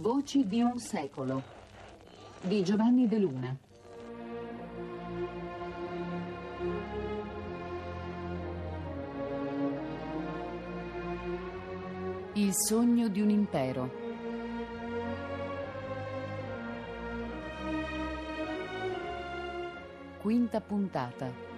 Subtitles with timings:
[0.00, 1.42] Voci di un secolo
[2.40, 3.54] di Giovanni De Luna.
[12.32, 13.90] Il sogno di un impero.
[20.22, 21.49] Quinta puntata.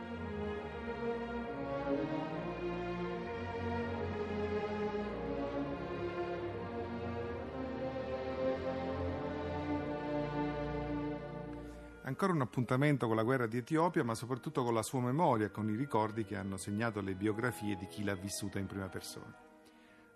[12.23, 15.69] Ancora un appuntamento con la guerra di Etiopia, ma soprattutto con la sua memoria, con
[15.69, 19.37] i ricordi che hanno segnato le biografie di chi l'ha vissuta in prima persona.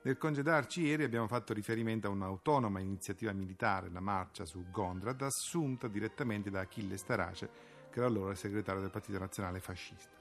[0.02, 5.88] Nel congedarci ieri abbiamo fatto riferimento a un'autonoma iniziativa militare, la marcia su Gondrad, assunta
[5.88, 7.50] direttamente da Achille Starace,
[7.90, 10.14] che era allora segretario del Partito Nazionale Fascista.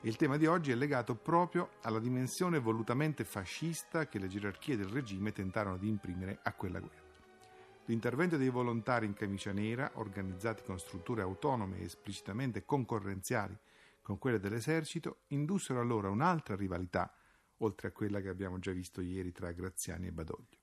[0.00, 4.88] Il tema di oggi è legato proprio alla dimensione volutamente fascista che le gerarchie del
[4.88, 7.03] regime tentarono di imprimere a quella guerra.
[7.86, 13.54] L'intervento dei volontari in camicia nera, organizzati con strutture autonome e esplicitamente concorrenziali
[14.00, 17.14] con quelle dell'esercito, indussero allora un'altra rivalità,
[17.58, 20.58] oltre a quella che abbiamo già visto ieri tra Graziani e Badoglio.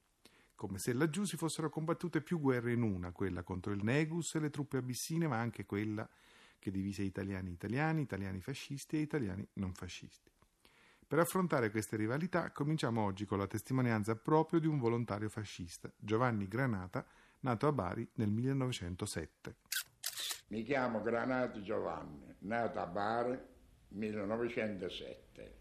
[0.55, 4.39] Come se laggiù si fossero combattute più guerre in una, quella contro il Negus e
[4.39, 6.07] le truppe abissine, ma anche quella
[6.57, 10.30] che divise italiani italiani, italiani fascisti e italiani non fascisti.
[11.11, 16.47] Per affrontare queste rivalità cominciamo oggi con la testimonianza proprio di un volontario fascista, Giovanni
[16.47, 17.05] Granata,
[17.41, 19.55] nato a Bari nel 1907.
[20.47, 23.41] Mi chiamo Granata Giovanni, nato a Bari nel
[23.89, 25.57] 1907.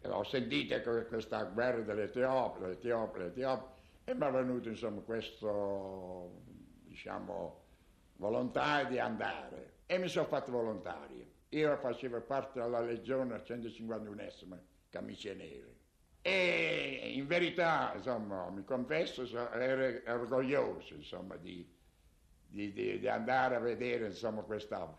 [0.00, 6.40] E ho sentito questa guerra dell'Etiopia, l'Etiopia, l'Etiopia, e mi è venuto insomma questo,
[6.84, 7.64] diciamo,
[8.16, 9.80] volontario di andare.
[9.84, 11.31] E mi sono fatto volontario.
[11.52, 14.58] Io facevo parte della legione 151esima,
[14.88, 15.76] camicie nere.
[16.22, 21.68] E in verità, insomma, mi confesso, ero orgoglioso, insomma, di,
[22.46, 24.98] di, di, andare a vedere, insomma, questa...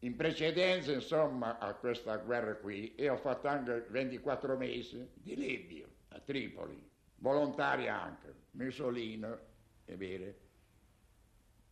[0.00, 5.88] In precedenza, insomma, a questa guerra qui, io ho fatto anche 24 mesi di Libio,
[6.08, 6.82] a Tripoli,
[7.16, 9.26] volontari anche, Mussolini,
[9.84, 10.34] è vero,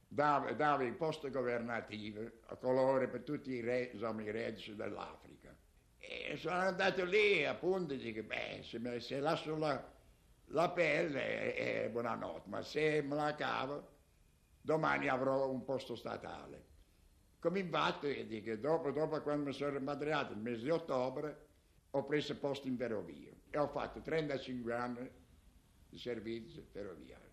[0.09, 5.55] dava, dava il posto governativo a colore per tutti i, re, insomma, i redditi dell'Africa.
[5.99, 9.93] E sono andato lì appunto e dico, beh, se, se lascio la,
[10.47, 13.93] la pelle è, è buonanotte, ma se me la cavo
[14.61, 16.73] domani avrò un posto statale.
[17.39, 21.47] Come infatti, dico, dopo, dopo quando mi sono rimpatriato il mese di ottobre,
[21.91, 25.11] ho preso posto in ferrovia e ho fatto 35 anni
[25.89, 27.31] di servizio ferroviario,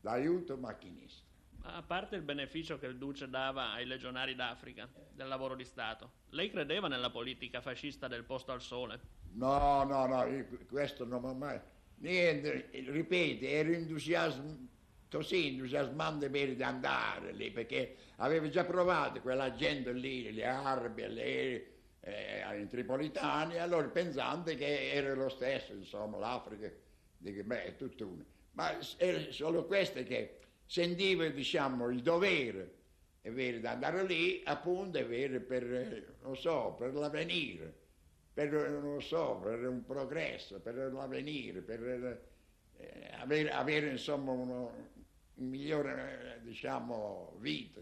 [0.00, 1.29] d'aiuto macchinista
[1.62, 6.10] a parte il beneficio che il Duce dava ai legionari d'Africa del lavoro di Stato,
[6.30, 9.00] lei credeva nella politica fascista del posto al sole?
[9.32, 10.26] No, no, no,
[10.68, 11.60] questo non mi mai...
[11.96, 14.68] Niente, ripeto, ero entusiasmato,
[15.10, 21.72] così entusiasmante per andare lì, perché avevo già provato quella gente lì, le armi, le,
[22.00, 26.70] eh, in Tripolitani, allora pensando che era lo stesso, insomma, l'Africa,
[27.18, 28.24] dico, beh, è tutto uno.
[28.52, 30.38] Ma è solo questo che
[30.70, 32.74] sentivo diciamo, il dovere
[33.22, 37.74] è di andare lì appunto è per, non so, per l'avvenire,
[38.32, 42.22] per, non so, per un progresso, per l'avvenire, per
[42.76, 44.68] eh, avere, avere, insomma un
[45.34, 47.80] migliore diciamo, vita.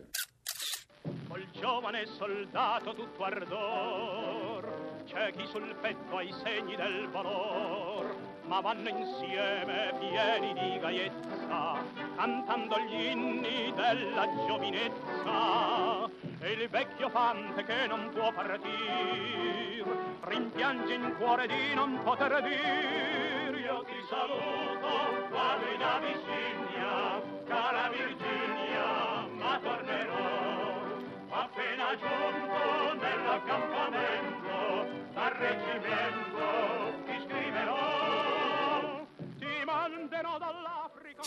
[1.28, 8.60] Col giovane soldato tutto ardor, c'è chi sul petto ha i segni del valor ma
[8.60, 11.84] vanno insieme pieni di gaiezza,
[12.16, 16.08] cantando gli inni della giovinezza.
[16.40, 19.84] E il vecchio fante che non può partir,
[20.22, 23.54] rimpiange in cuore di non poter dir.
[23.58, 30.86] Io ti saluto, vado in Abissinia, cara Virginia, ma tornerò.
[31.28, 36.27] Appena giunto nell'accampamento, dal reggimento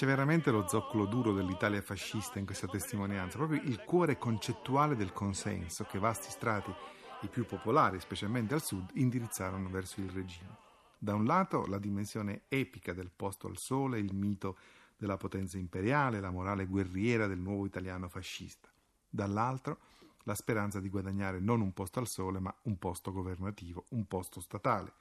[0.02, 5.14] C'è veramente lo zoccolo duro dell'Italia fascista in questa testimonianza, proprio il cuore concettuale del
[5.14, 6.74] consenso che vasti strati,
[7.22, 10.58] i più popolari, specialmente al sud, indirizzarono verso il regime.
[10.98, 14.58] Da un lato la dimensione epica del posto al sole, il mito
[14.98, 18.70] della potenza imperiale, la morale guerriera del nuovo italiano fascista.
[19.08, 19.78] Dall'altro
[20.24, 24.42] la speranza di guadagnare non un posto al sole, ma un posto governativo, un posto
[24.42, 24.94] statale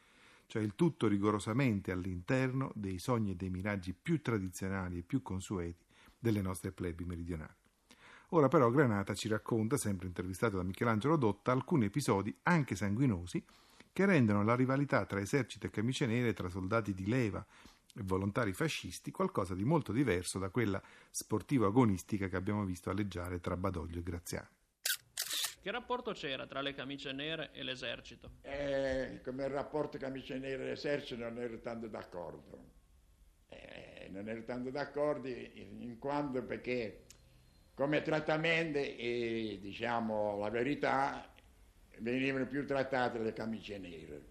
[0.51, 5.85] cioè il tutto rigorosamente all'interno dei sogni e dei miraggi più tradizionali e più consueti
[6.19, 7.55] delle nostre plebi meridionali.
[8.31, 13.45] Ora però Granata ci racconta, sempre intervistato da Michelangelo Dotta, alcuni episodi anche sanguinosi
[13.93, 17.47] che rendono la rivalità tra esercito e camicie nere, tra soldati di leva
[17.95, 23.57] e volontari fascisti, qualcosa di molto diverso da quella sportivo-agonistica che abbiamo visto alleggiare tra
[23.57, 24.49] Badoglio e Graziani.
[25.63, 28.31] Che rapporto c'era tra le camicie nere e l'esercito?
[28.41, 32.79] Eh, come rapporto camicie nere e esercito non ero tanto d'accordo.
[33.49, 37.05] Eh, non ero tanto d'accordo in, quanto perché
[37.75, 41.31] come trattamento, e diciamo la verità,
[41.99, 44.31] venivano più trattate le camicie nere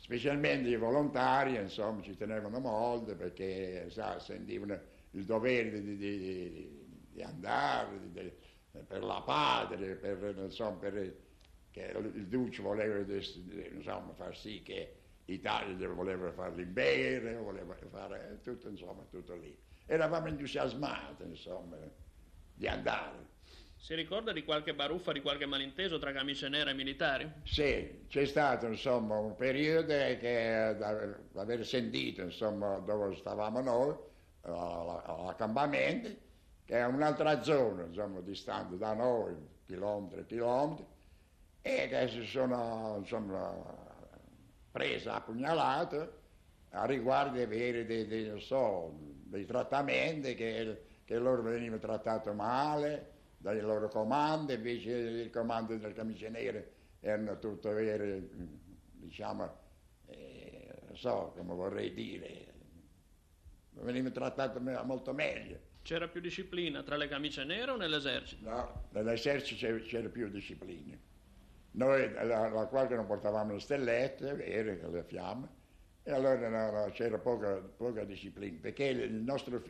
[0.00, 7.22] specialmente i volontari, insomma, ci tenevano molto perché sa, sentivano il dovere di, di, di
[7.22, 8.32] andare di,
[8.86, 11.16] per la patria, per, insomma, per,
[11.70, 14.94] che il Duce voleva insomma, far sì che
[15.24, 19.56] l'Italia voleva farli bere, voleva fare tutto, insomma, tutto lì.
[19.86, 21.76] Eravamo entusiasmati, insomma,
[22.54, 23.28] di andare.
[23.76, 27.32] Si ricorda di qualche baruffa, di qualche malinteso tra camicie nere e militari?
[27.44, 33.96] Sì, c'è stato insomma un periodo che da, aver sentito insomma dove stavamo noi,
[34.42, 36.10] all'accampamento,
[36.70, 39.34] che è un'altra zona insomma distante da noi,
[39.66, 40.86] chilometri e chilometri,
[41.62, 43.52] e che si sono insomma
[44.70, 46.12] prese a pugnalate
[46.68, 53.60] a riguardo avere dei, dei, so, dei trattamenti che, che loro venivano trattati male dai
[53.60, 58.28] loro comandi, invece il comando del camicie nere erano tutto vere,
[58.92, 59.56] diciamo,
[60.06, 62.54] eh, non so come vorrei dire,
[63.70, 65.69] veniva trattato molto meglio.
[65.82, 68.48] C'era più disciplina tra le camicie nere o nell'esercito?
[68.48, 70.96] No, nell'esercito c'era, più disciplina.
[71.72, 75.48] Noi la, la quale non portavamo le stellette, vere, le fiamme,
[76.02, 79.62] e allora no, no, c'era poca, poca, disciplina, perché il nostro,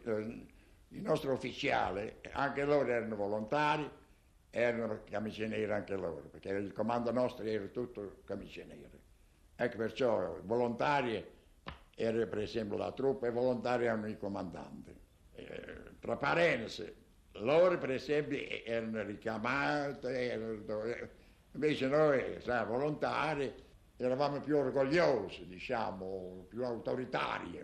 [0.89, 3.89] i nostri ufficiali, anche loro erano volontari,
[4.51, 8.99] erano camicie nere anche loro, perché il comando nostro era tutto camicie nere.
[9.57, 11.23] Ecco perciò volontari
[11.95, 15.00] era per esempio la truppa e volontari erano i comandanti.
[16.00, 16.93] Tra parentesi,
[17.32, 20.62] loro per esempio erano richiamati, erano,
[21.52, 23.52] invece noi, sai, volontari,
[23.97, 27.62] eravamo più orgogliosi, diciamo, più autoritari.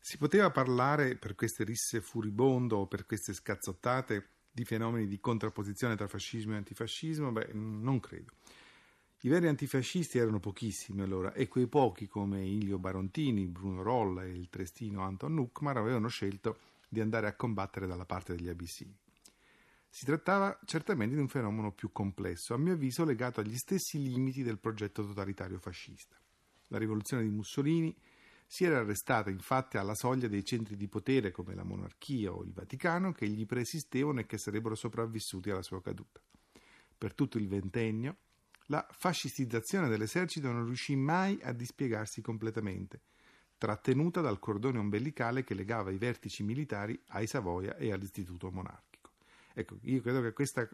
[0.00, 5.96] Si poteva parlare per queste risse furibondo o per queste scazzottate di fenomeni di contrapposizione
[5.96, 7.32] tra fascismo e antifascismo?
[7.32, 8.32] Beh, non credo.
[9.20, 14.30] I veri antifascisti erano pochissimi allora e quei pochi come Ilio Barontini, Bruno Rolla e
[14.30, 16.58] il trestino Anton Nuckmar avevano scelto
[16.96, 18.96] di andare a combattere dalla parte degli abissini.
[19.86, 24.42] Si trattava certamente di un fenomeno più complesso, a mio avviso legato agli stessi limiti
[24.42, 26.18] del progetto totalitario fascista.
[26.68, 27.94] La rivoluzione di Mussolini
[28.46, 32.52] si era arrestata infatti alla soglia dei centri di potere come la monarchia o il
[32.52, 36.22] Vaticano che gli preesistevano e che sarebbero sopravvissuti alla sua caduta.
[36.96, 38.16] Per tutto il ventennio
[38.68, 43.02] la fascistizzazione dell'esercito non riuscì mai a dispiegarsi completamente,
[43.58, 49.10] trattenuta dal cordone ombelicale che legava i vertici militari ai Savoia e all'istituto monarchico.
[49.54, 50.68] Ecco, io credo che questa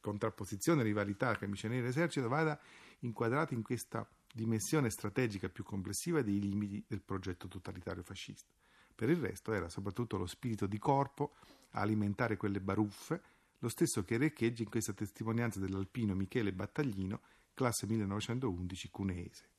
[0.00, 2.58] contrapposizione, rivalità camicia nera esercito vada
[3.00, 8.50] inquadrata in questa dimensione strategica più complessiva dei limiti del progetto totalitario fascista.
[8.94, 11.34] Per il resto era soprattutto lo spirito di corpo
[11.70, 13.20] a alimentare quelle baruffe,
[13.58, 17.20] lo stesso che recheggia in questa testimonianza dell'alpino Michele Battaglino,
[17.54, 19.51] classe 1911 cuneese.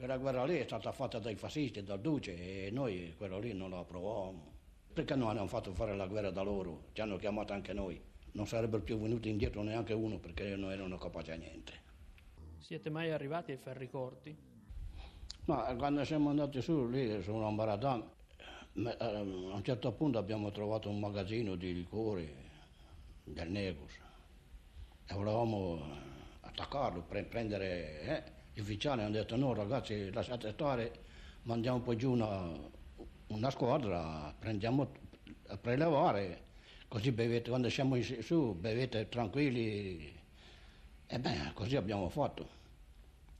[0.00, 3.68] Quella guerra lì è stata fatta dai fascisti, dal Duce, e noi quello lì non
[3.68, 4.52] lo approvavamo.
[4.94, 6.84] Perché non hanno fatto fare la guerra da loro?
[6.94, 8.00] Ci hanno chiamato anche noi.
[8.32, 11.72] Non sarebbero più venuti indietro neanche uno perché non erano capaci a niente.
[12.56, 14.34] Siete mai arrivati ai ferri corti?
[15.44, 18.02] Ma quando siamo andati su lì su un Baradan,
[18.76, 22.26] eh, a un certo punto abbiamo trovato un magazzino di liquori
[23.22, 24.00] del Negus
[25.04, 25.78] e volevamo
[26.40, 28.00] attaccarlo, pre- prendere...
[28.00, 28.38] Eh?
[28.52, 30.92] Gli ufficiali hanno detto no ragazzi lasciate stare,
[31.42, 32.50] mandiamo poi giù una,
[33.28, 34.92] una squadra, prendiamo
[35.46, 36.42] a prelevare,
[36.88, 40.18] così bevete, quando siamo su bevete tranquilli
[41.06, 42.58] e beh, così abbiamo fatto.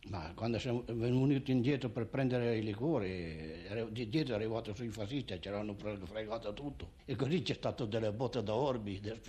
[0.09, 5.49] Ma quando siamo venuti indietro per prendere i liquori, dietro è arrivato sui fascisti ci
[5.49, 6.93] hanno fregato tutto.
[7.05, 9.21] E così c'è stato delle botte da orbi, delle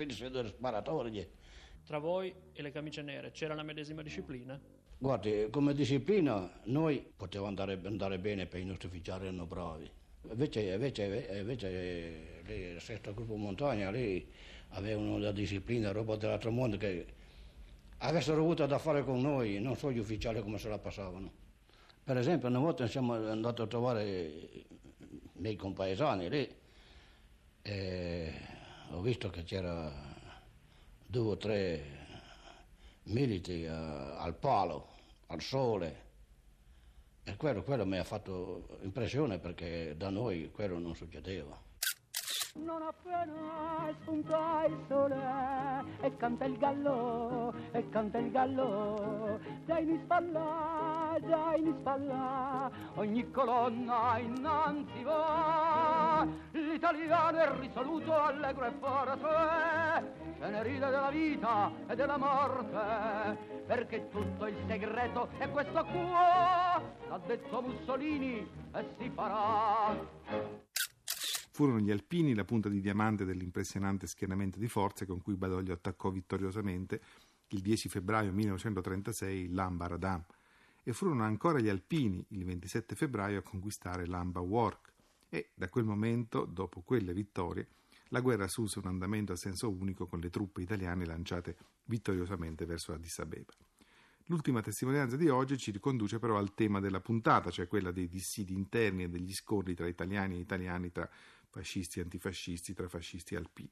[0.48, 1.30] sparatorie.
[1.84, 4.60] Tra voi e le camicie nere c'era la medesima disciplina?
[5.04, 9.90] Guardi, come disciplina noi poteva andare, andare bene per i nostri ufficiali erano bravi.
[10.30, 14.32] Invece, invece, invece lì, il sesto gruppo montagna lì
[14.70, 17.08] avevano la disciplina, roba dell'altro mondo che
[17.98, 21.32] avessero avuto da fare con noi, non so gli ufficiali come se la passavano.
[22.04, 24.66] Per esempio, una volta siamo andati a trovare i
[25.38, 26.56] miei compaesani lì
[27.64, 28.34] e
[28.92, 29.92] ho visto che c'era
[31.08, 32.02] due o tre
[33.06, 34.91] militi uh, al palo,
[35.32, 36.10] al sole,
[37.24, 41.60] E quello, quello mi ha fatto impressione perché da noi quello non succedeva.
[42.54, 45.16] Non appena spunta il sole
[46.02, 53.32] e canta il gallo, e canta il gallo, già in spalla, già in spalla, ogni
[53.32, 61.96] colonna innanzi va, l'italiano è risoluto, allegro e forte, se ne ride della vita e
[61.96, 70.71] della morte, perché tutto il segreto è questo qua, l'ha detto Mussolini e si farà.
[71.62, 76.10] Furono gli alpini la punta di diamante dell'impressionante schieramento di forze con cui Badoglio attaccò
[76.10, 77.00] vittoriosamente
[77.50, 80.26] il 10 febbraio 1936 l'Amba Radam
[80.82, 84.92] e furono ancora gli alpini il 27 febbraio a conquistare l'Amba Work
[85.30, 87.68] e da quel momento, dopo quelle vittorie,
[88.08, 92.92] la guerra assunse un andamento a senso unico con le truppe italiane lanciate vittoriosamente verso
[92.92, 93.54] Addis Abeba.
[94.26, 98.54] L'ultima testimonianza di oggi ci riconduce però al tema della puntata, cioè quella dei dissidi
[98.54, 101.10] interni e degli scontri tra italiani e italiani, tra
[101.52, 103.70] fascisti e antifascisti, tra fascisti e alpini.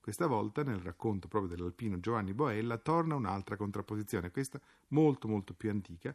[0.00, 5.70] Questa volta, nel racconto proprio dell'alpino Giovanni Boella, torna un'altra contrapposizione, questa molto molto più
[5.70, 6.14] antica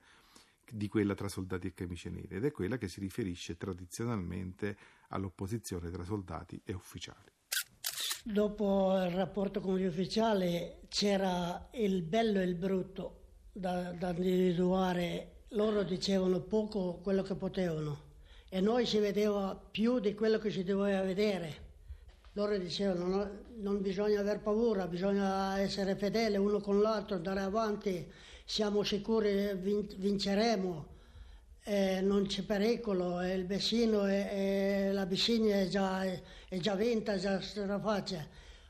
[0.70, 4.78] di quella tra soldati e camicie nere, ed è quella che si riferisce tradizionalmente
[5.10, 7.32] all'opposizione tra soldati e ufficiali.
[8.24, 13.22] Dopo il rapporto con gli ufficiali c'era il bello e il brutto
[13.54, 15.46] da, da individuare.
[15.52, 18.07] Loro dicevano poco quello che potevano
[18.50, 21.66] e noi si vedeva più di quello che si doveva vedere.
[22.34, 28.06] Loro dicevano no, non bisogna aver paura, bisogna essere fedeli uno con l'altro, andare avanti,
[28.46, 30.86] siamo sicuri vin- vinceremo,
[31.64, 37.42] eh, non c'è pericolo, il vicino e, la vicina è già, è già vinta, già
[37.42, 38.26] strafaccia.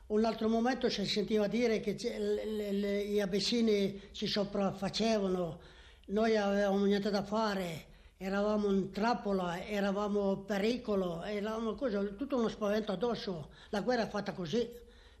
[0.06, 5.60] Un altro momento si sentiva dire che le, le, gli abissini si sopraffacevano,
[6.06, 7.87] noi avevamo niente da fare
[8.20, 13.50] eravamo in trappola, eravamo pericolo, eravamo cosa, tutto uno spavento addosso.
[13.70, 14.68] La guerra è fatta così,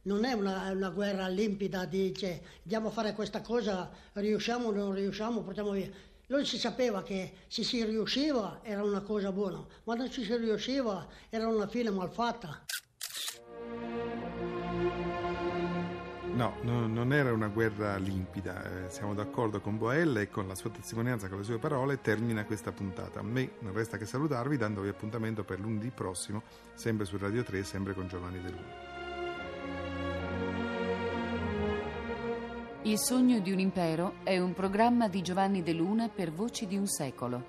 [0.02, 4.94] non è una, una, guerra limpida, dice andiamo a fare questa cosa, riusciamo o non
[4.94, 5.88] riusciamo, portiamo via.
[6.26, 10.36] Lui si sapeva che se si riusciva era una cosa buona, ma non ci si
[10.36, 12.64] riusciva era una fine malfatta.
[16.38, 20.54] No, no, non era una guerra limpida, eh, siamo d'accordo con Boella e con la
[20.54, 23.18] sua testimonianza, con le sue parole, termina questa puntata.
[23.18, 27.64] A me non resta che salutarvi dandovi appuntamento per lunedì prossimo, sempre su Radio 3,
[27.64, 28.86] sempre con Giovanni De Luna.
[32.82, 36.76] Il sogno di un impero è un programma di Giovanni De Luna per Voci di
[36.76, 37.44] un secolo.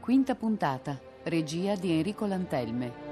[0.00, 3.09] Quinta puntata, regia di Enrico Lantelme.